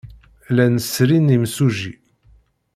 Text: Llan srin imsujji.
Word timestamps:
Llan 0.55 0.75
srin 0.89 1.27
imsujji. 1.35 1.93